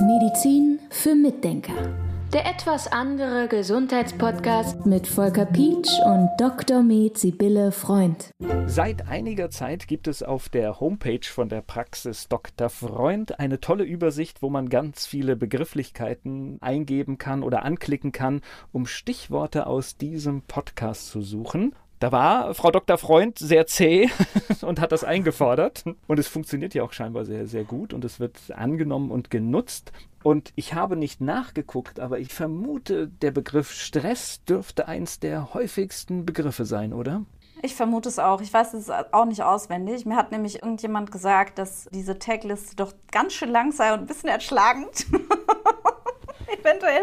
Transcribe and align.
Medizin 0.00 0.78
für 0.90 1.14
Mitdenker. 1.14 1.74
Der 2.32 2.46
etwas 2.46 2.90
andere 2.90 3.46
Gesundheitspodcast 3.48 4.84
mit 4.86 5.06
Volker 5.06 5.46
Pietsch 5.46 5.90
und 6.04 6.28
Dr. 6.38 6.82
Med 6.82 7.16
Sibylle 7.16 7.72
Freund. 7.72 8.30
Seit 8.66 9.06
einiger 9.08 9.50
Zeit 9.50 9.86
gibt 9.86 10.08
es 10.08 10.22
auf 10.22 10.48
der 10.48 10.80
Homepage 10.80 11.24
von 11.24 11.48
der 11.48 11.60
Praxis 11.60 12.28
Dr. 12.28 12.68
Freund 12.68 13.38
eine 13.38 13.60
tolle 13.60 13.84
Übersicht, 13.84 14.42
wo 14.42 14.50
man 14.50 14.68
ganz 14.68 15.06
viele 15.06 15.36
Begrifflichkeiten 15.36 16.58
eingeben 16.60 17.18
kann 17.18 17.42
oder 17.42 17.64
anklicken 17.64 18.12
kann, 18.12 18.40
um 18.72 18.86
Stichworte 18.86 19.66
aus 19.66 19.96
diesem 19.96 20.42
Podcast 20.42 21.08
zu 21.08 21.22
suchen. 21.22 21.74
Da 21.98 22.12
war 22.12 22.54
Frau 22.54 22.70
Dr. 22.70 22.98
Freund 22.98 23.38
sehr 23.38 23.66
zäh 23.66 24.10
und 24.60 24.80
hat 24.80 24.92
das 24.92 25.04
eingefordert. 25.04 25.84
Und 26.06 26.18
es 26.18 26.28
funktioniert 26.28 26.74
ja 26.74 26.82
auch 26.82 26.92
scheinbar 26.92 27.24
sehr, 27.24 27.46
sehr 27.46 27.64
gut 27.64 27.94
und 27.94 28.04
es 28.04 28.20
wird 28.20 28.38
angenommen 28.54 29.10
und 29.10 29.30
genutzt. 29.30 29.92
Und 30.22 30.52
ich 30.56 30.74
habe 30.74 30.96
nicht 30.96 31.20
nachgeguckt, 31.20 32.00
aber 32.00 32.18
ich 32.18 32.34
vermute, 32.34 33.08
der 33.08 33.30
Begriff 33.30 33.72
Stress 33.72 34.42
dürfte 34.44 34.88
eins 34.88 35.20
der 35.20 35.54
häufigsten 35.54 36.26
Begriffe 36.26 36.64
sein, 36.64 36.92
oder? 36.92 37.22
Ich 37.62 37.74
vermute 37.74 38.08
es 38.08 38.18
auch. 38.18 38.40
Ich 38.42 38.52
weiß 38.52 38.74
es 38.74 38.90
auch 38.90 39.24
nicht 39.24 39.42
auswendig. 39.42 40.04
Mir 40.04 40.16
hat 40.16 40.32
nämlich 40.32 40.56
irgendjemand 40.56 41.10
gesagt, 41.10 41.58
dass 41.58 41.88
diese 41.90 42.18
Tagliste 42.18 42.76
doch 42.76 42.92
ganz 43.10 43.32
schön 43.32 43.48
lang 43.48 43.72
sei 43.72 43.94
und 43.94 44.00
ein 44.00 44.06
bisschen 44.06 44.28
erschlagend. 44.28 45.06
eventuell. 46.60 47.02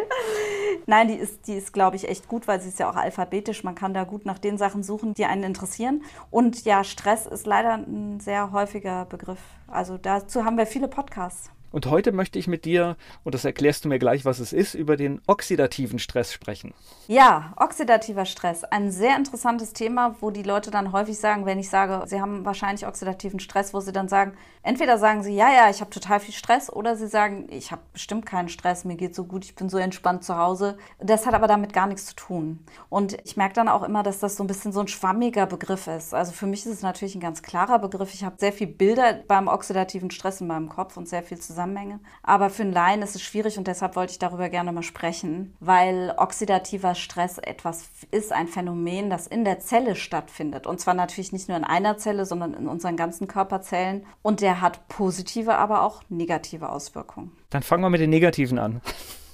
Nein, 0.85 1.07
die 1.07 1.15
ist, 1.15 1.47
die 1.47 1.53
ist, 1.53 1.73
glaube 1.73 1.95
ich, 1.95 2.07
echt 2.07 2.27
gut, 2.27 2.47
weil 2.47 2.61
sie 2.61 2.69
ist 2.69 2.79
ja 2.79 2.89
auch 2.89 2.95
alphabetisch. 2.95 3.63
Man 3.63 3.75
kann 3.75 3.93
da 3.93 4.03
gut 4.03 4.25
nach 4.25 4.39
den 4.39 4.57
Sachen 4.57 4.83
suchen, 4.83 5.13
die 5.13 5.25
einen 5.25 5.43
interessieren. 5.43 6.03
Und 6.31 6.65
ja, 6.65 6.83
Stress 6.83 7.25
ist 7.25 7.45
leider 7.45 7.75
ein 7.75 8.19
sehr 8.19 8.51
häufiger 8.51 9.05
Begriff. 9.05 9.39
Also 9.67 9.97
dazu 9.97 10.45
haben 10.45 10.57
wir 10.57 10.65
viele 10.65 10.87
Podcasts. 10.87 11.49
Und 11.73 11.87
heute 11.87 12.11
möchte 12.11 12.37
ich 12.37 12.47
mit 12.47 12.65
dir, 12.65 12.97
und 13.23 13.33
das 13.33 13.45
erklärst 13.45 13.83
du 13.83 13.89
mir 13.89 13.97
gleich, 13.97 14.25
was 14.25 14.37
es 14.37 14.53
ist, 14.53 14.75
über 14.75 14.95
den 14.95 15.21
oxidativen 15.25 15.97
Stress 15.97 16.31
sprechen. 16.31 16.71
Ja, 17.07 17.51
oxidativer 17.57 18.25
Stress. 18.25 18.63
Ein 18.63 18.91
sehr 18.91 19.17
interessantes 19.17 19.73
Thema, 19.73 20.15
wo 20.21 20.29
die 20.29 20.43
Leute 20.43 20.69
dann 20.69 20.91
häufig 20.91 21.17
sagen, 21.17 21.47
wenn 21.47 21.57
ich 21.57 21.71
sage, 21.71 22.07
sie 22.07 22.21
haben 22.21 22.45
wahrscheinlich 22.45 22.85
oxidativen 22.85 23.39
Stress, 23.39 23.73
wo 23.73 23.79
sie 23.79 23.91
dann 23.91 24.07
sagen, 24.07 24.33
entweder 24.61 24.99
sagen 24.99 25.23
sie, 25.23 25.35
ja, 25.35 25.51
ja, 25.51 25.67
ich 25.71 25.81
habe 25.81 25.89
total 25.89 26.19
viel 26.19 26.35
Stress, 26.35 26.71
oder 26.71 26.95
sie 26.95 27.07
sagen, 27.07 27.47
ich 27.49 27.71
habe 27.71 27.81
bestimmt 27.91 28.27
keinen 28.27 28.49
Stress, 28.49 28.85
mir 28.85 28.95
geht 28.95 29.15
so 29.15 29.23
gut, 29.25 29.43
ich 29.43 29.55
bin 29.55 29.67
so 29.67 29.79
entspannt 29.79 30.23
zu 30.23 30.37
Hause. 30.37 30.77
Das 30.99 31.25
hat 31.25 31.33
aber 31.33 31.47
damit 31.47 31.73
gar 31.73 31.87
nichts 31.87 32.05
zu 32.05 32.15
tun. 32.15 32.63
Und 32.89 33.17
ich 33.25 33.35
merke 33.35 33.55
dann 33.55 33.67
auch 33.67 33.81
immer, 33.81 34.03
dass 34.03 34.19
das 34.19 34.35
so 34.35 34.43
ein 34.43 34.47
bisschen 34.47 34.73
so 34.73 34.81
ein 34.81 34.87
schwammiger 34.87 35.47
Begriff 35.47 35.87
ist. 35.87 36.13
Also 36.13 36.33
für 36.33 36.45
mich 36.45 36.67
ist 36.67 36.71
es 36.73 36.81
natürlich 36.83 37.15
ein 37.15 37.19
ganz 37.19 37.41
klarer 37.41 37.79
Begriff. 37.79 38.13
Ich 38.13 38.23
habe 38.23 38.35
sehr 38.37 38.53
viel 38.53 38.67
Bilder 38.67 39.23
beim 39.27 39.47
oxidativen 39.47 40.11
Stress 40.11 40.39
in 40.39 40.45
meinem 40.45 40.69
Kopf 40.69 40.97
und 40.97 41.09
sehr 41.09 41.23
viel 41.23 41.39
zusammen 41.39 41.62
Zusammenhänge. 41.63 41.99
Aber 42.23 42.49
für 42.49 42.63
einen 42.63 42.73
Laien 42.73 43.01
ist 43.01 43.15
es 43.15 43.21
schwierig 43.21 43.57
und 43.57 43.67
deshalb 43.67 43.95
wollte 43.95 44.11
ich 44.11 44.19
darüber 44.19 44.49
gerne 44.49 44.71
mal 44.71 44.83
sprechen, 44.83 45.55
weil 45.59 46.13
oxidativer 46.17 46.95
Stress 46.95 47.37
etwas 47.37 47.89
ist, 48.11 48.33
ein 48.33 48.47
Phänomen, 48.47 49.09
das 49.09 49.27
in 49.27 49.45
der 49.45 49.59
Zelle 49.59 49.95
stattfindet. 49.95 50.67
Und 50.67 50.79
zwar 50.79 50.93
natürlich 50.93 51.31
nicht 51.31 51.47
nur 51.47 51.57
in 51.57 51.63
einer 51.63 51.97
Zelle, 51.97 52.25
sondern 52.25 52.53
in 52.53 52.67
unseren 52.67 52.97
ganzen 52.97 53.27
Körperzellen. 53.27 54.05
Und 54.21 54.41
der 54.41 54.61
hat 54.61 54.87
positive, 54.89 55.55
aber 55.55 55.83
auch 55.83 56.01
negative 56.09 56.69
Auswirkungen. 56.69 57.31
Dann 57.49 57.63
fangen 57.63 57.83
wir 57.83 57.89
mit 57.89 58.01
den 58.01 58.09
negativen 58.09 58.59
an. 58.59 58.81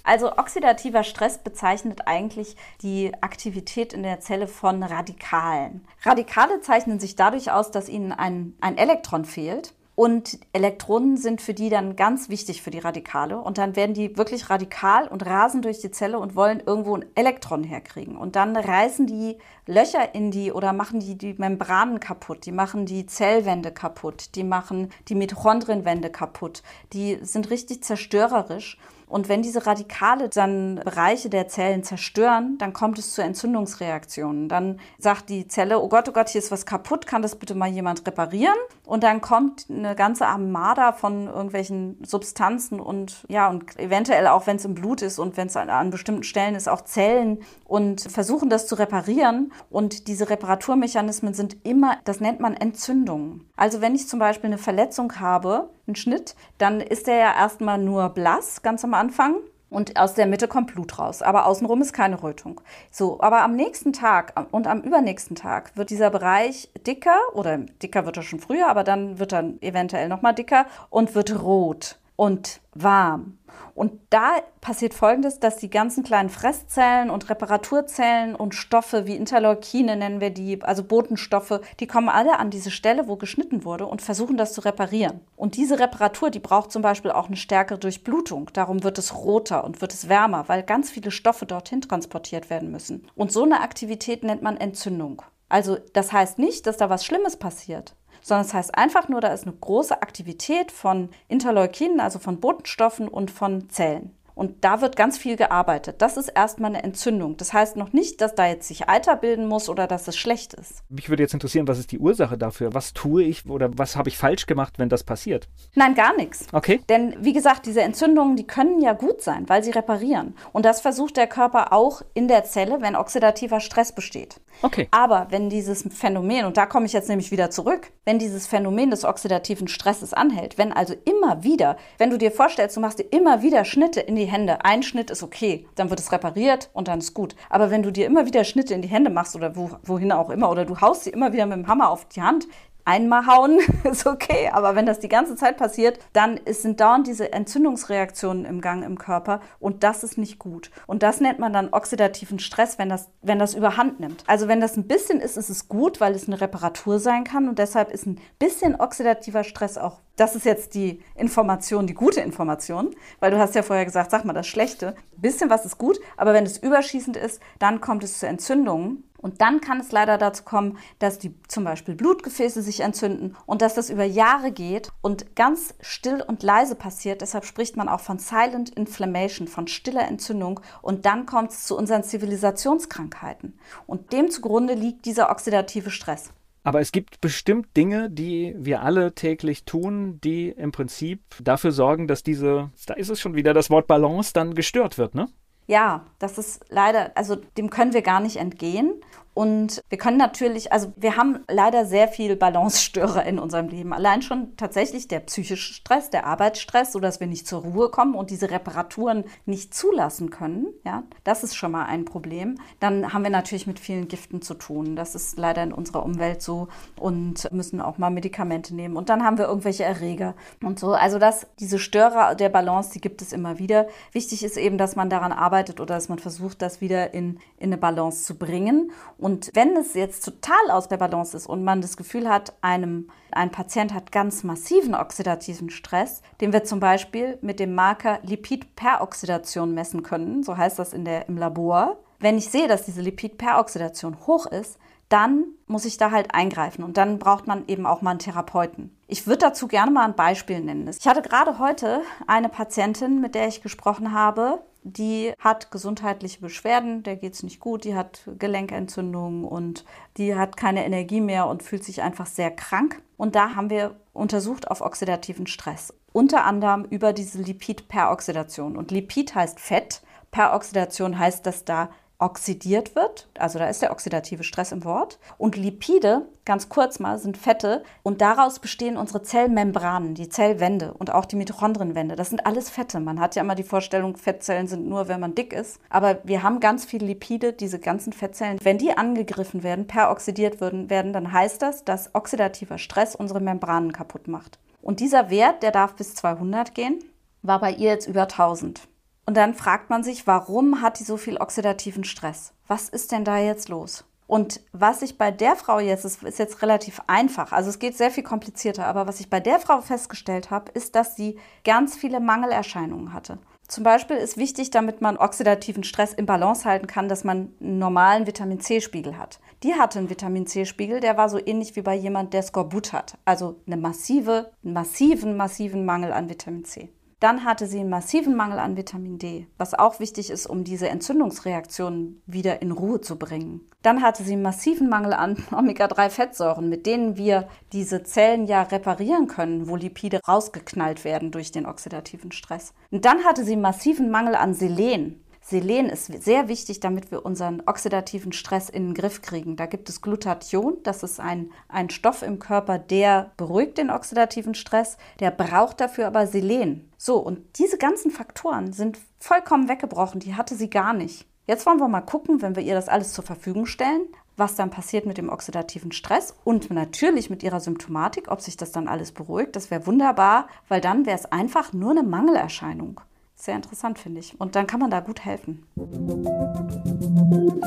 Also 0.04 0.32
oxidativer 0.38 1.04
Stress 1.04 1.38
bezeichnet 1.38 2.08
eigentlich 2.08 2.56
die 2.82 3.12
Aktivität 3.22 3.94
in 3.94 4.02
der 4.02 4.20
Zelle 4.20 4.48
von 4.48 4.82
Radikalen. 4.82 5.86
Radikale 6.04 6.62
zeichnen 6.62 7.00
sich 7.00 7.16
dadurch 7.16 7.52
aus, 7.52 7.70
dass 7.70 7.90
ihnen 7.90 8.12
ein, 8.12 8.56
ein 8.60 8.78
Elektron 8.78 9.26
fehlt. 9.26 9.74
Und 10.00 10.40
Elektronen 10.54 11.18
sind 11.18 11.42
für 11.42 11.54
die 11.54 11.68
dann 11.68 11.98
ganz 11.98 12.30
wichtig 12.30 12.62
für 12.62 12.72
die 12.72 12.80
Radikale. 12.80 13.38
Und 13.38 13.58
dann 13.58 13.76
werden 13.76 13.94
die 13.94 14.16
wirklich 14.16 14.50
radikal 14.50 15.10
und 15.10 15.26
rasen 15.26 15.62
durch 15.62 15.82
die 15.82 15.92
Zelle 15.92 16.20
und 16.20 16.38
wollen 16.38 16.64
irgendwo 16.66 16.96
ein 16.96 17.04
Elektron 17.16 17.66
herkriegen. 17.66 18.16
Und 18.16 18.38
dann 18.38 18.56
reißen 18.56 19.08
die 19.08 19.38
Löcher 19.66 20.16
in 20.16 20.32
die 20.32 20.54
oder 20.54 20.72
machen 20.72 21.02
die 21.02 21.18
die 21.18 21.34
Membranen 21.34 22.00
kaputt, 22.00 22.46
die 22.46 22.54
machen 22.54 22.86
die 22.86 23.08
Zellwände 23.08 23.74
kaputt, 23.74 24.36
die 24.36 24.46
machen 24.46 24.90
die 25.10 25.16
Mitochondrienwände 25.16 26.10
kaputt. 26.10 26.64
Die 26.94 27.20
sind 27.22 27.50
richtig 27.50 27.84
zerstörerisch. 27.84 28.78
Und 29.10 29.28
wenn 29.28 29.42
diese 29.42 29.66
Radikale 29.66 30.30
dann 30.30 30.82
Bereiche 30.86 31.30
der 31.30 31.48
Zellen 31.48 31.84
zerstören, 31.84 32.58
dann 32.60 32.74
kommt 32.74 33.00
es 33.00 33.14
zu 33.14 33.24
Entzündungsreaktionen. 33.24 34.48
Dann 34.48 34.80
sagt 35.00 35.30
die 35.30 35.48
Zelle, 35.48 35.82
oh 35.82 35.90
Gott, 35.90 36.08
oh 36.08 36.12
Gott, 36.12 36.30
hier 36.30 36.40
ist 36.40 36.52
was 36.52 36.66
kaputt, 36.66 37.08
kann 37.08 37.24
das 37.24 37.36
bitte 37.36 37.56
mal 37.56 37.70
jemand 37.70 38.06
reparieren? 38.06 38.56
Und 38.86 39.04
dann 39.04 39.20
kommt 39.20 39.66
eine 39.70 39.96
ganze 39.96 40.28
Armada 40.28 40.94
von 40.94 41.28
irgendwelchen 41.28 41.98
Substanzen 42.06 42.80
und 42.80 43.26
ja, 43.28 43.50
und 43.50 43.78
eventuell 43.80 44.28
auch, 44.28 44.48
wenn 44.48 44.58
es 44.58 44.66
im 44.66 44.76
Blut 44.76 45.02
ist 45.02 45.20
und 45.20 45.38
wenn 45.38 45.48
es 45.48 45.58
an, 45.58 45.70
an 45.70 45.90
bestimmten 45.90 46.24
Stellen 46.24 46.56
ist, 46.56 46.70
auch 46.70 46.82
Zellen 46.82 47.40
und 47.66 48.02
versuchen 48.02 48.50
das 48.50 48.68
zu 48.68 48.76
reparieren. 48.76 49.52
Und 49.70 50.08
diese 50.08 50.30
Reparaturmechanismen 50.30 51.34
sind 51.34 51.58
immer, 51.66 51.98
das 52.06 52.20
nennt 52.20 52.40
man 52.40 52.54
Entzündung. 52.54 53.42
Also 53.56 53.82
wenn 53.82 53.96
ich 53.96 54.08
zum 54.08 54.20
Beispiel 54.20 54.48
eine 54.48 54.58
Verletzung 54.58 55.20
habe, 55.20 55.70
einen 55.90 55.96
Schnitt, 55.96 56.36
dann 56.58 56.80
ist 56.80 57.08
der 57.08 57.16
ja 57.16 57.36
erstmal 57.36 57.78
nur 57.78 58.10
blass, 58.10 58.62
ganz 58.62 58.84
am 58.84 58.94
Anfang. 58.94 59.36
Und 59.72 60.00
aus 60.00 60.16
der 60.16 60.26
Mitte 60.26 60.48
kommt 60.48 60.74
Blut 60.74 60.98
raus. 60.98 61.22
Aber 61.22 61.46
außenrum 61.46 61.82
ist 61.82 61.94
keine 61.94 62.24
Rötung. 62.24 62.60
So, 62.90 63.22
aber 63.22 63.44
am 63.44 63.56
nächsten 63.56 63.94
Tag 63.94 64.34
und 64.52 64.66
am 64.66 64.82
übernächsten 64.82 65.36
Tag 65.36 65.78
wird 65.78 65.92
dieser 65.92 66.10
Bereich 66.10 66.70
dicker 66.88 67.20
oder 67.34 67.58
dicker 67.58 68.06
wird 68.06 68.18
er 68.18 68.24
schon 68.24 68.40
früher, 68.40 68.68
aber 68.68 68.84
dann 68.84 69.20
wird 69.20 69.32
er 69.32 69.44
eventuell 69.62 70.10
nochmal 70.10 70.34
dicker 70.34 70.66
und 70.90 71.14
wird 71.14 71.44
rot 71.44 71.99
und 72.20 72.60
warm. 72.74 73.38
Und 73.76 73.94
da 74.10 74.34
passiert 74.60 74.94
Folgendes, 74.94 75.40
dass 75.40 75.56
die 75.56 75.70
ganzen 75.70 76.04
kleinen 76.04 76.28
Fresszellen 76.28 77.10
und 77.10 77.30
Reparaturzellen 77.30 78.36
und 78.36 78.54
Stoffe 78.54 79.08
wie 79.08 79.16
Interleukine 79.16 79.96
nennen 79.96 80.20
wir 80.20 80.30
die, 80.30 80.62
also 80.62 80.84
Botenstoffe, 80.84 81.62
die 81.80 81.88
kommen 81.88 82.10
alle 82.10 82.38
an 82.38 82.50
diese 82.50 82.72
Stelle, 82.72 83.08
wo 83.08 83.16
geschnitten 83.16 83.64
wurde 83.64 83.86
und 83.86 84.02
versuchen 84.02 84.36
das 84.36 84.52
zu 84.52 84.66
reparieren. 84.66 85.22
Und 85.38 85.56
diese 85.56 85.80
Reparatur, 85.80 86.30
die 86.30 86.40
braucht 86.40 86.74
zum 86.74 86.82
Beispiel 86.82 87.12
auch 87.12 87.28
eine 87.28 87.38
stärkere 87.38 87.80
Durchblutung. 87.80 88.50
Darum 88.52 88.84
wird 88.84 88.98
es 88.98 89.16
roter 89.16 89.64
und 89.64 89.80
wird 89.80 89.94
es 89.94 90.10
wärmer, 90.10 90.50
weil 90.50 90.64
ganz 90.64 90.92
viele 90.92 91.12
Stoffe 91.12 91.46
dorthin 91.46 91.80
transportiert 91.80 92.50
werden 92.50 92.70
müssen. 92.70 93.08
Und 93.16 93.32
so 93.32 93.44
eine 93.44 93.62
Aktivität 93.62 94.26
nennt 94.26 94.42
man 94.42 94.58
Entzündung. 94.58 95.22
Also 95.48 95.78
das 95.94 96.12
heißt 96.12 96.38
nicht, 96.38 96.68
dass 96.68 96.76
da 96.76 96.90
was 96.90 97.06
Schlimmes 97.06 97.38
passiert 97.38 97.96
sondern 98.22 98.46
es 98.46 98.54
heißt 98.54 98.76
einfach 98.76 99.10
nur, 99.10 99.22
da 99.22 99.30
ist 99.30 99.46
eine 99.46 99.56
große 99.56 100.02
Aktivität 100.02 100.72
von 100.72 101.10
Interleukinen, 101.28 102.00
also 102.00 102.20
von 102.20 102.40
Botenstoffen 102.40 103.08
und 103.08 103.32
von 103.32 103.70
Zellen. 103.70 104.16
Und 104.40 104.64
da 104.64 104.80
wird 104.80 104.96
ganz 104.96 105.18
viel 105.18 105.36
gearbeitet. 105.36 106.02
Das 106.02 106.16
ist 106.16 106.30
erstmal 106.30 106.74
eine 106.74 106.82
Entzündung. 106.82 107.36
Das 107.36 107.52
heißt 107.52 107.76
noch 107.76 107.92
nicht, 107.92 108.22
dass 108.22 108.36
da 108.36 108.48
jetzt 108.48 108.70
sich 108.70 108.88
Eiter 108.88 109.18
bilden 109.18 109.46
muss 109.46 109.68
oder 109.68 109.86
dass 109.86 110.08
es 110.08 110.16
schlecht 110.16 110.54
ist. 110.54 110.82
Mich 110.88 111.10
würde 111.10 111.24
jetzt 111.24 111.34
interessieren, 111.34 111.68
was 111.68 111.78
ist 111.78 111.92
die 111.92 112.00
Ursache 112.00 112.38
dafür? 112.38 112.74
Was 112.74 112.94
tue 112.94 113.24
ich 113.24 113.46
oder 113.50 113.70
was 113.78 113.98
habe 113.98 114.08
ich 114.08 114.18
falsch 114.18 114.46
gemacht, 114.46 114.80
wenn 114.80 114.88
das 114.88 115.04
passiert? 115.04 115.50
Nein, 115.76 115.94
gar 115.94 116.16
nichts. 116.16 116.48
Okay. 116.54 116.80
Denn 116.88 117.18
wie 117.20 117.34
gesagt, 117.34 117.66
diese 117.66 117.82
Entzündungen, 117.82 118.38
die 118.38 118.48
können 118.48 118.80
ja 118.80 118.94
gut 118.94 119.22
sein, 119.22 119.50
weil 119.50 119.62
sie 119.62 119.72
reparieren. 119.72 120.34
Und 120.54 120.64
das 120.64 120.80
versucht 120.80 121.18
der 121.18 121.28
Körper 121.28 121.74
auch 121.74 122.02
in 122.14 122.30
der 122.30 122.46
Zelle, 122.46 122.78
wenn 122.80 122.96
oxidativer 122.96 123.60
Stress 123.60 123.92
besteht. 123.92 124.40
Okay. 124.62 124.88
Aber 124.92 125.28
wenn 125.32 125.50
dieses 125.50 125.84
Phänomen, 125.92 126.46
und 126.46 126.56
da 126.56 126.66
komme 126.66 126.86
ich 126.86 126.94
jetzt 126.94 127.10
nämlich 127.10 127.32
wieder 127.32 127.50
zurück, 127.50 127.92
wenn 128.06 128.20
dieses 128.20 128.48
Phänomen 128.48 128.90
des 128.90 129.04
oxidativen 129.04 129.68
Stresses 129.68 130.14
anhält, 130.14 130.58
wenn 130.58 130.72
also 130.72 130.96
immer 131.04 131.44
wieder, 131.44 131.76
wenn 131.98 132.10
du 132.10 132.18
dir 132.18 132.32
vorstellst, 132.32 132.78
du 132.78 132.80
machst 132.80 133.00
dir 133.00 133.08
immer 133.12 133.42
wieder 133.42 133.66
Schnitte 133.66 134.00
in 134.00 134.16
die 134.16 134.29
Hände. 134.30 134.64
Ein 134.64 134.84
Schnitt 134.84 135.10
ist 135.10 135.24
okay, 135.24 135.68
dann 135.76 135.90
wird 135.90 136.00
es 136.00 136.12
repariert 136.12 136.70
und 136.74 136.88
dann 136.88 137.00
ist 137.00 137.14
gut. 137.14 137.36
Aber 137.50 137.72
wenn 137.72 137.84
du 137.84 137.92
dir 137.92 138.06
immer 138.06 138.26
wieder 138.26 138.44
Schnitte 138.44 138.74
in 138.74 138.82
die 138.82 138.88
Hände 138.88 139.10
machst 139.10 139.36
oder 139.36 139.56
wo, 139.56 139.72
wohin 139.84 140.12
auch 140.12 140.30
immer, 140.30 140.50
oder 140.50 140.66
du 140.66 140.80
haust 140.80 141.04
sie 141.04 141.10
immer 141.10 141.34
wieder 141.34 141.46
mit 141.46 141.58
dem 141.58 141.68
Hammer 141.68 141.90
auf 141.90 142.06
die 142.06 142.22
Hand, 142.22 142.48
einmal 142.90 143.28
hauen 143.28 143.60
ist 143.84 144.08
okay, 144.08 144.50
aber 144.52 144.76
wenn 144.76 144.88
das 144.88 145.00
die 145.00 145.10
ganze 145.10 145.36
Zeit 145.36 145.58
passiert, 145.58 146.00
dann 146.12 146.40
sind 146.50 146.80
dauernd 146.80 147.06
diese 147.06 147.32
Entzündungsreaktionen 147.32 148.46
im 148.46 148.62
Gang 148.62 148.84
im 148.84 148.98
Körper 148.98 149.42
und 149.60 149.84
das 149.84 150.04
ist 150.04 150.18
nicht 150.18 150.40
gut. 150.40 150.72
Und 150.88 151.04
das 151.04 151.22
nennt 151.22 151.38
man 151.38 151.54
dann 151.54 151.70
oxidativen 151.72 152.40
Stress, 152.40 152.80
wenn 152.80 152.90
das, 152.90 153.10
wenn 153.22 153.38
das 153.38 153.54
überhand 153.54 154.00
nimmt. 154.00 154.24
Also 154.26 154.48
wenn 154.48 154.60
das 154.60 154.76
ein 154.76 154.88
bisschen 154.88 155.22
ist, 155.22 155.38
ist 155.38 155.50
es 155.50 155.68
gut, 155.70 156.02
weil 156.02 156.16
es 156.16 156.28
eine 156.28 156.42
Reparatur 156.42 157.00
sein 157.00 157.24
kann 157.24 157.48
und 157.48 157.60
deshalb 157.60 157.92
ist 157.92 158.08
ein 158.08 158.20
bisschen 158.40 158.80
oxidativer 158.82 159.44
Stress 159.44 159.78
auch 159.78 160.00
das 160.20 160.36
ist 160.36 160.46
jetzt 160.46 160.76
die 160.76 161.02
Information, 161.16 161.88
die 161.88 161.94
gute 161.94 162.20
Information, 162.20 162.94
weil 163.22 163.32
du 163.32 163.40
hast 163.40 163.56
ja 163.56 163.64
vorher 163.64 163.86
gesagt, 163.86 164.12
sag 164.12 164.26
mal 164.26 164.34
das 164.34 164.48
Schlechte. 164.48 164.96
Ein 165.16 165.22
bisschen 165.22 165.50
was 165.50 165.66
ist 165.66 165.78
gut, 165.78 165.98
aber 166.18 166.34
wenn 166.34 166.46
es 166.46 166.58
überschießend 166.58 167.16
ist, 167.16 167.42
dann 167.58 167.80
kommt 167.80 168.04
es 168.04 168.20
zu 168.20 168.28
Entzündungen. 168.28 169.09
Und 169.22 169.42
dann 169.42 169.62
kann 169.62 169.80
es 169.80 169.92
leider 169.92 170.18
dazu 170.18 170.44
kommen, 170.44 170.78
dass 171.00 171.20
die 171.20 171.34
zum 171.48 171.64
Beispiel 171.64 171.96
Blutgefäße 171.96 172.62
sich 172.62 172.80
entzünden 172.80 173.36
und 173.46 173.62
dass 173.62 173.76
das 173.76 173.90
über 173.90 174.06
Jahre 174.06 174.52
geht 174.52 174.92
und 175.02 175.36
ganz 175.36 175.74
still 175.82 176.24
und 176.26 176.44
leise 176.44 176.76
passiert. 176.76 177.22
Deshalb 177.22 177.46
spricht 177.46 177.78
man 177.78 177.90
auch 177.90 178.00
von 178.00 178.20
Silent 178.20 178.70
Inflammation, 178.70 179.48
von 179.48 179.68
stiller 179.68 180.08
Entzündung. 180.08 180.60
Und 180.82 181.06
dann 181.06 181.26
kommt 181.26 181.52
es 181.52 181.66
zu 181.66 181.78
unseren 181.78 182.04
Zivilisationskrankheiten. 182.04 183.60
Und 183.86 184.14
dem 184.14 184.30
zugrunde 184.30 184.74
liegt 184.74 185.06
dieser 185.06 185.30
oxidative 185.30 185.92
Stress. 185.92 186.32
Aber 186.64 186.82
es 186.82 186.92
gibt 186.92 187.22
bestimmt 187.22 187.76
Dinge, 187.78 188.10
die 188.10 188.54
wir 188.58 188.82
alle 188.82 189.16
täglich 189.16 189.64
tun, 189.64 190.20
die 190.24 190.50
im 190.50 190.72
Prinzip 190.72 191.22
dafür 191.42 191.72
sorgen, 191.72 192.08
dass 192.08 192.22
diese, 192.22 192.70
da 192.86 192.94
ist 192.96 193.10
es 193.10 193.20
schon 193.20 193.36
wieder 193.36 193.54
das 193.54 193.70
Wort 193.70 193.88
Balance, 193.88 194.34
dann 194.34 194.56
gestört 194.56 194.98
wird, 194.98 195.16
ne? 195.16 195.30
Ja, 195.70 196.08
das 196.18 196.40
ist 196.40 196.66
leider, 196.70 197.12
also 197.14 197.36
dem 197.36 197.70
können 197.70 197.94
wir 197.94 198.02
gar 198.02 198.22
nicht 198.22 198.38
entgehen. 198.38 198.92
Und 199.40 199.82
wir 199.88 199.98
können 199.98 200.18
natürlich, 200.18 200.74
also 200.74 200.92
wir 200.98 201.16
haben 201.16 201.46
leider 201.48 201.86
sehr 201.86 202.10
viel 202.10 202.36
Balancestörer 202.36 203.26
in 203.26 203.40
unserem 203.40 203.70
Leben. 203.70 203.94
Allein 203.94 204.22
schon 204.22 204.58
tatsächlich 204.58 205.08
der 205.08 205.22
psychische 205.22 205.76
Stress, 205.76 206.10
der 206.10 206.26
Arbeitsstress, 206.26 206.92
sodass 206.92 207.22
wir 207.22 207.28
nicht 207.28 207.48
zur 207.48 207.62
Ruhe 207.62 207.88
kommen 207.88 208.16
und 208.16 208.32
diese 208.32 208.52
Reparaturen 208.52 209.24
nicht 209.46 209.74
zulassen 209.74 210.30
können. 210.30 210.68
Ja, 210.84 211.04
das 211.24 211.46
ist 211.46 211.56
schon 211.56 211.72
mal 211.72 211.86
ein 211.86 212.04
Problem. 212.04 212.58
Dann 212.82 213.14
haben 213.14 213.24
wir 213.24 213.30
natürlich 213.30 213.66
mit 213.66 213.80
vielen 213.80 214.10
Giften 214.10 214.42
zu 214.42 214.56
tun. 214.56 214.98
Das 214.98 215.16
ist 215.16 215.38
leider 215.38 215.64
in 215.64 215.72
unserer 215.72 216.04
Umwelt 216.04 216.42
so 216.42 216.68
und 217.00 217.50
müssen 217.54 217.80
auch 217.80 217.98
mal 217.98 218.10
Medikamente 218.10 218.76
nehmen. 218.76 218.98
Und 218.98 219.08
dann 219.08 219.24
haben 219.24 219.38
wir 219.38 219.46
irgendwelche 219.46 219.86
Erreger 219.86 220.36
und 220.62 220.80
so. 220.80 220.92
Also 220.92 221.18
das, 221.18 221.48
diese 221.62 221.80
Störer 221.80 222.36
der 222.36 222.50
Balance, 222.50 222.92
die 222.92 223.00
gibt 223.00 223.22
es 223.22 223.32
immer 223.32 223.58
wieder. 223.58 223.88
Wichtig 224.12 224.44
ist 224.44 224.58
eben, 224.58 224.78
dass 224.78 224.98
man 224.98 225.10
daran 225.10 225.32
arbeitet 225.32 225.80
oder 225.80 225.96
dass 225.96 226.10
man 226.10 226.20
versucht, 226.20 226.62
das 226.62 226.82
wieder 226.82 227.14
in, 227.14 227.40
in 227.58 227.70
eine 227.70 227.78
Balance 227.78 228.26
zu 228.26 228.36
bringen. 228.36 228.92
Und 229.18 229.29
und 229.30 229.52
wenn 229.54 229.78
es 229.78 229.94
jetzt 229.94 230.26
total 230.26 230.72
aus 230.72 230.88
der 230.88 230.98
Balance 230.98 231.38
ist 231.38 231.46
und 231.46 231.64
man 231.64 231.82
das 231.82 231.98
Gefühl 231.98 232.28
hat, 232.28 232.54
einem, 232.62 233.12
ein 233.30 233.52
Patient 233.52 233.94
hat 233.94 234.12
ganz 234.12 234.44
massiven 234.44 234.96
oxidativen 234.96 235.70
Stress, 235.70 236.24
den 236.42 236.52
wir 236.52 236.64
zum 236.64 236.80
Beispiel 236.80 237.38
mit 237.44 237.60
dem 237.60 237.76
Marker 237.76 238.18
Lipidperoxidation 238.24 239.72
messen 239.76 240.02
können, 240.02 240.42
so 240.42 240.58
heißt 240.58 240.80
das 240.80 240.94
in 240.94 241.06
der, 241.06 241.30
im 241.30 241.38
Labor. 241.38 241.98
Wenn 242.18 242.40
ich 242.40 242.50
sehe, 242.50 242.68
dass 242.68 242.86
diese 242.86 243.02
Lipidperoxidation 243.02 244.26
hoch 244.26 244.48
ist, 244.48 244.80
dann 245.10 245.46
muss 245.68 245.86
ich 245.86 245.98
da 245.98 246.10
halt 246.10 246.34
eingreifen 246.34 246.84
und 246.84 246.98
dann 246.98 247.20
braucht 247.20 247.46
man 247.46 247.68
eben 247.68 247.86
auch 247.86 248.02
mal 248.02 248.12
einen 248.12 248.20
Therapeuten. 248.20 248.98
Ich 249.08 249.28
würde 249.28 249.40
dazu 249.40 249.68
gerne 249.68 249.92
mal 249.92 250.06
ein 250.06 250.16
Beispiel 250.16 250.60
nennen. 250.60 250.88
Ich 250.88 251.08
hatte 251.08 251.22
gerade 251.22 251.60
heute 251.60 252.02
eine 252.26 252.50
Patientin, 252.50 253.22
mit 253.22 253.36
der 253.36 253.48
ich 253.48 253.62
gesprochen 253.62 254.12
habe, 254.12 254.64
die 254.98 255.34
hat 255.40 255.72
gesundheitliche 255.72 256.40
Beschwerden, 256.40 257.04
der 257.04 257.16
geht 257.16 257.34
es 257.34 257.44
nicht 257.44 257.60
gut, 257.60 257.84
die 257.84 257.96
hat 257.96 258.28
Gelenkentzündungen 258.38 259.44
und 259.44 259.86
die 260.18 260.36
hat 260.36 260.58
keine 260.58 260.86
Energie 260.86 261.22
mehr 261.22 261.48
und 261.48 261.64
fühlt 261.64 261.84
sich 261.84 262.02
einfach 262.02 262.26
sehr 262.26 262.52
krank. 262.52 263.02
Und 263.18 263.36
da 263.36 263.56
haben 263.56 263.70
wir 263.70 263.96
untersucht 264.14 264.70
auf 264.70 264.82
oxidativen 264.82 265.48
Stress, 265.48 265.94
unter 266.12 266.46
anderem 266.46 266.86
über 266.86 267.14
diese 267.14 267.42
Lipidperoxidation. 267.42 268.78
Und 268.78 268.92
Lipid 268.92 269.36
heißt 269.36 269.60
Fett, 269.60 270.02
Peroxidation 270.32 271.18
heißt, 271.18 271.46
dass 271.46 271.66
da 271.66 271.90
oxidiert 272.20 272.96
wird, 272.96 273.30
also 273.38 273.60
da 273.60 273.70
ist 273.70 273.82
der 273.82 273.92
oxidative 273.92 274.44
Stress 274.44 274.74
im 274.74 274.84
Wort. 274.84 275.20
Und 275.38 275.56
Lipide, 275.56 276.28
ganz 276.44 276.68
kurz 276.68 277.00
mal, 277.00 277.18
sind 277.18 277.38
Fette 277.38 277.84
und 278.04 278.20
daraus 278.20 278.60
bestehen 278.60 278.98
unsere 278.98 279.24
Zellmembranen, 279.24 280.16
die 280.16 280.28
Zellwände 280.28 280.94
und 280.94 281.14
auch 281.14 281.26
die 281.26 281.38
Mitochondrienwände. 281.38 282.18
Das 282.18 282.30
sind 282.30 282.46
alles 282.46 282.70
Fette. 282.70 283.00
Man 283.00 283.22
hat 283.22 283.36
ja 283.36 283.42
immer 283.42 283.56
die 283.56 283.64
Vorstellung, 283.64 284.18
Fettzellen 284.18 284.68
sind 284.68 284.86
nur, 284.88 285.08
wenn 285.08 285.22
man 285.22 285.34
dick 285.34 285.54
ist. 285.54 285.80
Aber 285.90 286.20
wir 286.26 286.44
haben 286.44 286.60
ganz 286.60 286.84
viele 286.84 287.08
Lipide, 287.08 287.54
diese 287.54 287.80
ganzen 287.80 288.12
Fettzellen. 288.12 288.60
Wenn 288.62 288.78
die 288.78 288.92
angegriffen 288.92 289.64
werden, 289.64 289.88
peroxidiert 289.88 290.60
werden, 290.60 291.14
dann 291.14 291.32
heißt 291.32 291.62
das, 291.62 291.86
dass 291.86 292.14
oxidativer 292.14 292.78
Stress 292.78 293.16
unsere 293.16 293.40
Membranen 293.40 293.94
kaputt 293.94 294.28
macht. 294.28 294.60
Und 294.82 295.00
dieser 295.00 295.30
Wert, 295.30 295.64
der 295.64 295.72
darf 295.72 295.96
bis 295.96 296.16
200 296.16 296.76
gehen, 296.76 297.00
war 297.44 297.60
bei 297.60 297.72
ihr 297.72 297.92
jetzt 297.92 298.08
über 298.08 298.24
1000. 298.24 298.82
Und 299.30 299.38
dann 299.38 299.54
fragt 299.54 299.92
man 299.92 300.02
sich, 300.02 300.26
warum 300.26 300.82
hat 300.82 301.00
die 301.00 301.04
so 301.04 301.16
viel 301.16 301.38
oxidativen 301.38 302.04
Stress? 302.04 302.52
Was 302.66 302.90
ist 302.90 303.12
denn 303.12 303.24
da 303.24 303.38
jetzt 303.38 303.70
los? 303.70 304.04
Und 304.26 304.60
was 304.72 305.04
ich 305.04 305.20
bei 305.20 305.30
der 305.30 305.56
Frau 305.56 305.80
jetzt, 305.80 306.04
ist, 306.04 306.24
ist 306.24 306.40
jetzt 306.40 306.64
relativ 306.64 307.00
einfach, 307.06 307.52
also 307.52 307.70
es 307.70 307.78
geht 307.78 307.96
sehr 307.96 308.10
viel 308.10 308.24
komplizierter, 308.24 308.88
aber 308.88 309.06
was 309.06 309.20
ich 309.20 309.30
bei 309.30 309.40
der 309.40 309.60
Frau 309.60 309.82
festgestellt 309.82 310.50
habe, 310.50 310.72
ist, 310.72 310.96
dass 310.96 311.16
sie 311.16 311.38
ganz 311.64 311.96
viele 311.96 312.20
Mangelerscheinungen 312.20 313.14
hatte. 313.14 313.38
Zum 313.68 313.84
Beispiel 313.84 314.18
ist 314.18 314.38
wichtig, 314.38 314.72
damit 314.72 315.00
man 315.00 315.16
oxidativen 315.16 315.84
Stress 315.84 316.12
im 316.14 316.26
Balance 316.26 316.66
halten 316.66 316.88
kann, 316.88 317.08
dass 317.08 317.24
man 317.24 317.54
einen 317.62 317.78
normalen 317.78 318.26
Vitamin 318.26 318.60
C-Spiegel 318.60 319.20
hat. 319.20 319.40
Die 319.62 319.76
hatte 319.76 320.00
einen 320.00 320.10
Vitamin 320.10 320.48
C-Spiegel, 320.48 321.02
der 321.02 321.18
war 321.18 321.30
so 321.30 321.38
ähnlich 321.38 321.76
wie 321.76 321.84
bei 321.84 321.94
jemand, 321.94 322.34
der 322.34 322.42
Skorbut 322.42 322.94
hat. 322.94 323.20
Also 323.26 323.58
eine 323.68 323.78
massive, 323.78 324.50
massiven, 324.64 325.38
massiven 325.38 325.86
Mangel 325.86 326.14
an 326.14 326.30
Vitamin 326.30 326.66
C. 326.66 326.90
Dann 327.20 327.44
hatte 327.44 327.68
sie 327.68 327.80
einen 327.80 327.90
massiven 327.90 328.36
Mangel 328.36 328.60
an 328.60 328.78
Vitamin 328.78 329.18
D, 329.18 329.48
was 329.58 329.74
auch 329.74 330.00
wichtig 330.00 330.30
ist, 330.30 330.46
um 330.46 330.64
diese 330.64 330.88
Entzündungsreaktionen 330.88 332.22
wieder 332.26 332.62
in 332.62 332.72
Ruhe 332.72 333.02
zu 333.02 333.18
bringen. 333.18 333.62
Dann 333.82 334.02
hatte 334.02 334.24
sie 334.24 334.34
einen 334.34 334.42
massiven 334.42 334.88
Mangel 334.88 335.14
an 335.14 335.38
Omega-3-Fettsäuren, 335.52 336.70
mit 336.70 336.86
denen 336.86 337.18
wir 337.18 337.50
diese 337.74 338.04
Zellen 338.04 338.46
ja 338.46 338.62
reparieren 338.62 339.28
können, 339.28 339.68
wo 339.68 339.76
Lipide 339.76 340.22
rausgeknallt 340.28 341.04
werden 341.04 341.32
durch 341.32 341.52
den 341.52 341.66
oxidativen 341.66 342.32
Stress. 342.32 342.74
Und 342.90 343.04
dann 343.04 343.26
hatte 343.26 343.44
sie 343.44 343.54
einen 343.54 343.62
massiven 343.62 344.12
Mangel 344.12 344.36
an 344.36 344.54
Selen. 344.54 345.22
Selen 345.50 345.88
ist 345.88 346.06
sehr 346.24 346.48
wichtig, 346.48 346.80
damit 346.80 347.12
wir 347.12 347.26
unseren 347.26 347.64
oxidativen 347.66 348.32
Stress 348.32 348.70
in 348.70 348.88
den 348.88 348.94
Griff 348.94 349.22
kriegen. 349.22 349.56
Da 349.56 349.66
gibt 349.66 349.90
es 349.90 350.02
Glutathion, 350.02 350.78
das 350.84 351.04
ist 351.04 351.20
ein, 351.20 351.52
ein 351.68 351.90
Stoff 351.90 352.22
im 352.22 352.40
Körper, 352.40 352.78
der 352.78 353.32
beruhigt 353.38 353.78
den 353.78 353.90
oxidativen 353.90 354.54
Stress, 354.54 354.98
der 355.20 355.32
braucht 355.32 355.82
dafür 355.82 356.08
aber 356.08 356.28
Selen. 356.28 356.90
So, 356.98 357.18
und 357.18 357.58
diese 357.58 357.78
ganzen 357.78 358.12
Faktoren 358.12 358.74
sind 358.74 359.00
vollkommen 359.18 359.68
weggebrochen, 359.68 360.20
die 360.20 360.36
hatte 360.36 360.56
sie 360.56 360.70
gar 360.70 360.94
nicht. 360.94 361.28
Jetzt 361.48 361.66
wollen 361.66 361.80
wir 361.80 361.88
mal 361.88 362.02
gucken, 362.02 362.44
wenn 362.44 362.56
wir 362.56 362.62
ihr 362.62 362.76
das 362.76 362.90
alles 362.90 363.14
zur 363.14 363.24
Verfügung 363.24 363.66
stellen, 363.66 364.04
was 364.38 364.56
dann 364.56 364.70
passiert 364.70 365.06
mit 365.06 365.18
dem 365.18 365.30
oxidativen 365.30 365.92
Stress 365.92 366.36
und 366.44 366.70
natürlich 366.70 367.32
mit 367.32 367.42
ihrer 367.42 367.60
Symptomatik, 367.60 368.32
ob 368.32 368.42
sich 368.42 368.56
das 368.56 368.72
dann 368.72 368.88
alles 368.88 369.12
beruhigt. 369.12 369.56
Das 369.56 369.72
wäre 369.72 369.88
wunderbar, 369.88 370.48
weil 370.68 370.80
dann 370.80 371.08
wäre 371.08 371.18
es 371.18 371.26
einfach 371.26 371.74
nur 371.74 371.92
eine 371.92 372.04
Mangelerscheinung. 372.04 373.02
Sehr 373.42 373.56
interessant, 373.56 373.98
finde 373.98 374.20
ich. 374.20 374.40
Und 374.40 374.56
dann 374.56 374.68
kann 374.68 374.82
man 374.82 374.92
da 374.92 375.00
gut 375.00 375.24
helfen. 375.24 375.64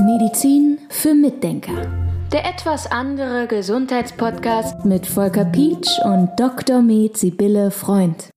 Medizin 0.05 0.79
für 0.91 1.15
Mitdenker. 1.15 1.91
Der 2.31 2.47
etwas 2.47 2.91
andere 2.91 3.47
Gesundheitspodcast 3.47 4.85
mit 4.85 5.07
Volker 5.07 5.47
Pietsch 5.47 5.99
und 6.05 6.29
Dr. 6.37 6.83
Med 6.83 7.17
Sibylle 7.17 7.71
Freund. 7.71 8.29